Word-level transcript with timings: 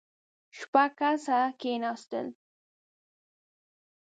شپږ 0.57 0.89
کسه 0.99 1.39
کېناستل. 1.59 2.27